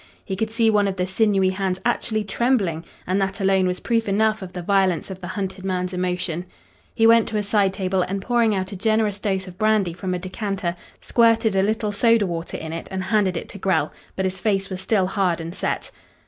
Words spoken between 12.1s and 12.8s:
water in